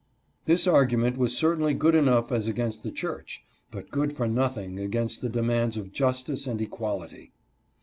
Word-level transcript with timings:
This 0.45 0.65
argument 0.65 1.15
was 1.15 1.37
certainly 1.37 1.75
good 1.75 1.93
enough 1.93 2.31
as 2.31 2.47
against 2.47 2.81
the 2.81 2.89
church, 2.89 3.43
but 3.69 3.91
good 3.91 4.13
for 4.13 4.27
nothing 4.27 4.79
as 4.79 4.85
against 4.85 5.21
the 5.21 5.29
demands 5.29 5.77
of 5.77 5.91
justice 5.91 6.47
and 6.47 6.59
equality. 6.59 7.33